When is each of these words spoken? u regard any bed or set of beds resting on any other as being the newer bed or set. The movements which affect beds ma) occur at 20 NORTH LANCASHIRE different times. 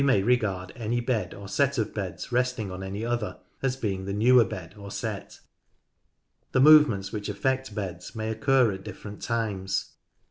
u 0.01 0.25
regard 0.25 0.73
any 0.75 0.99
bed 0.99 1.31
or 1.31 1.47
set 1.47 1.77
of 1.77 1.93
beds 1.93 2.31
resting 2.31 2.71
on 2.71 2.81
any 2.81 3.05
other 3.05 3.37
as 3.61 3.75
being 3.75 4.05
the 4.05 4.13
newer 4.13 4.43
bed 4.43 4.73
or 4.75 4.89
set. 4.89 5.39
The 6.53 6.59
movements 6.59 7.11
which 7.11 7.29
affect 7.29 7.75
beds 7.75 8.15
ma) 8.15 8.23
occur 8.23 8.71
at 8.71 8.77
20 8.83 8.83
NORTH 8.87 8.87
LANCASHIRE 8.87 8.93
different 8.93 9.21
times. 9.21 9.91